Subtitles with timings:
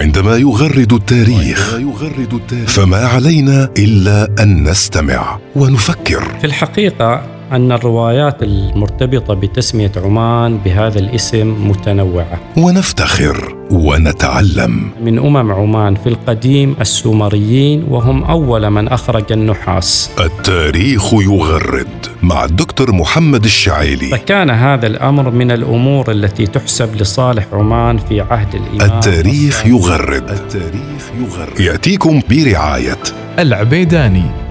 [0.00, 1.76] وعندما يغرد التاريخ.
[2.66, 6.38] فما علينا إلا أن نستمع ونفكر.
[6.38, 12.40] في الحقيقة أن الروايات المرتبطة بتسمية عمان بهذا الاسم متنوعة.
[12.56, 13.59] ونفتخر.
[13.70, 14.90] ونتعلم.
[15.02, 20.10] من أمم عمان في القديم السومريين وهم أول من أخرج النحاس.
[20.20, 21.86] التاريخ يغرد
[22.22, 24.08] مع الدكتور محمد الشعيلي.
[24.08, 30.30] فكان هذا الأمر من الأمور التي تحسب لصالح عمان في عهد الإمام التاريخ يغرد.
[30.30, 31.60] التاريخ يغرد.
[31.60, 32.98] يأتيكم برعاية.
[33.38, 34.49] العبيداني.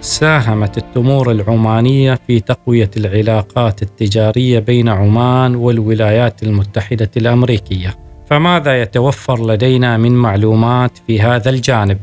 [0.00, 7.96] ساهمت التمور العمانية في تقوية العلاقات التجارية بين عمان والولايات المتحدة الأمريكية.
[8.26, 11.98] فماذا يتوفر لدينا من معلومات في هذا الجانب؟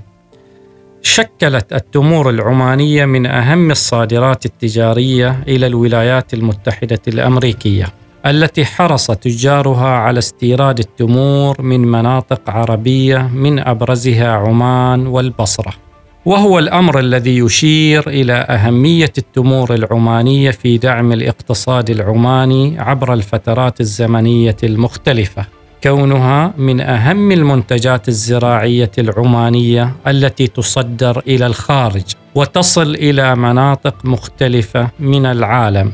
[1.01, 7.85] شكلت التمور العمانية من أهم الصادرات التجارية إلى الولايات المتحدة الأمريكية،
[8.25, 15.86] التي حرص تجارها على استيراد التمور من مناطق عربية من أبرزها عمان والبصرة.
[16.27, 24.55] وهو الأمر الذي يشير إلى أهمية التمور العمانية في دعم الاقتصاد العماني عبر الفترات الزمنية
[24.63, 25.45] المختلفة.
[25.83, 32.03] كونها من أهم المنتجات الزراعية العمانية التي تصدر إلى الخارج
[32.35, 35.91] وتصل إلى مناطق مختلفة من العالم.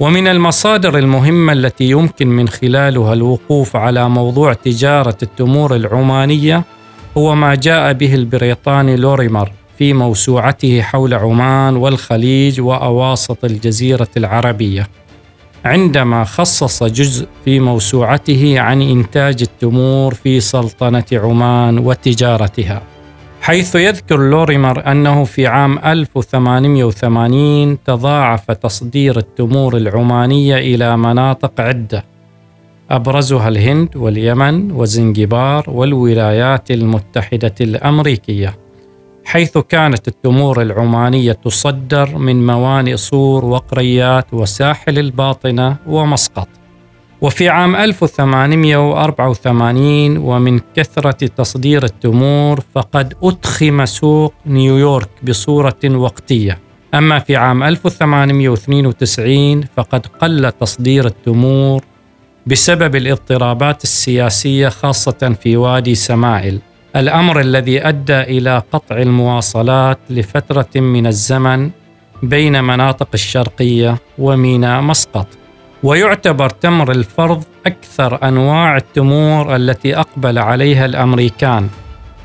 [0.00, 6.64] ومن المصادر المهمة التي يمكن من خلالها الوقوف على موضوع تجارة التمور العمانية
[7.18, 14.88] هو ما جاء به البريطاني لوريمر في موسوعته حول عمان والخليج وأواسط الجزيرة العربية.
[15.64, 22.82] عندما خصص جزء في موسوعته عن إنتاج التمور في سلطنة عمان وتجارتها
[23.40, 32.04] حيث يذكر لوريمر أنه في عام 1880 تضاعف تصدير التمور العمانية إلى مناطق عدة
[32.90, 38.63] أبرزها الهند واليمن وزنجبار والولايات المتحدة الأمريكية.
[39.24, 46.48] حيث كانت التمور العمانية تصدر من موانئ صور وقريات وساحل الباطنة ومسقط.
[47.20, 56.58] وفي عام 1884 ومن كثرة تصدير التمور فقد أدخم سوق نيويورك بصورة وقتية.
[56.94, 61.84] أما في عام 1892 فقد قل تصدير التمور
[62.46, 66.58] بسبب الاضطرابات السياسية خاصة في وادي سمائل.
[66.96, 71.70] الأمر الذي أدى إلى قطع المواصلات لفترة من الزمن
[72.22, 75.26] بين مناطق الشرقية وميناء مسقط.
[75.82, 81.68] ويعتبر تمر الفرض أكثر أنواع التمور التي أقبل عليها الأمريكان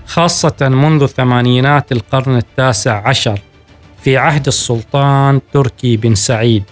[0.06, 3.40] خاصة منذ ثمانينات القرن التاسع عشر
[4.02, 6.64] في عهد السلطان تركي بن سعيد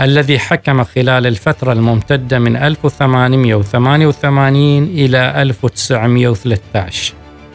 [0.00, 7.14] الذي حكم خلال الفترة الممتدة من 1888 إلى 1913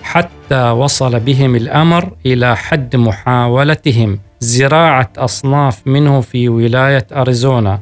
[0.09, 7.80] حتى وصل بهم الأمر إلى حد محاولتهم زراعة أصناف منه في ولاية أريزونا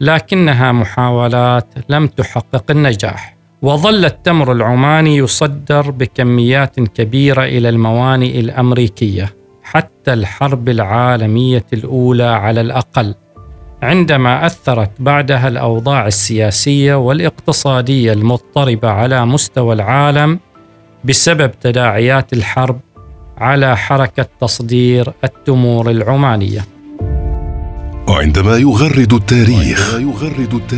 [0.00, 3.36] لكنها محاولات لم تحقق النجاح.
[3.62, 13.14] وظل التمر العماني يصدر بكميات كبيرة إلى الموانئ الأمريكية حتى الحرب العالمية الأولى على الأقل
[13.82, 20.40] عندما أثرت بعدها الأوضاع السياسية والإقتصادية المضطربة على مستوى العالم
[21.04, 22.80] بسبب تداعيات الحرب
[23.38, 26.64] على حركة تصدير التمور العمانية.
[28.08, 29.96] وعندما يغرد التاريخ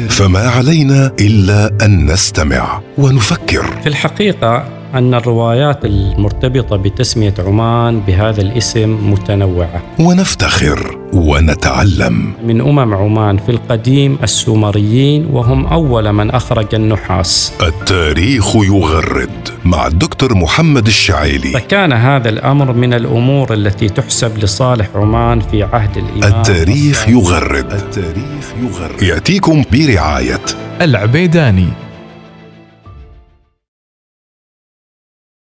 [0.08, 3.80] فما علينا إلا أن نستمع ونفكر.
[3.82, 9.82] في الحقيقة أن الروايات المرتبطة بتسمية عمان بهذا الاسم متنوعة.
[9.98, 12.32] ونفتخر ونتعلم.
[12.46, 17.52] من أمم عمان في القديم السومريين وهم أول من أخرج النحاس.
[17.62, 21.50] التاريخ يغرد مع الدكتور محمد الشعيلي.
[21.50, 26.40] فكان هذا الأمر من الأمور التي تحسب لصالح عمان في عهد الإمام.
[26.40, 27.72] التاريخ يغرد.
[27.72, 29.02] التاريخ يغرد.
[29.02, 30.40] يأتيكم برعاية.
[30.80, 31.68] العبيداني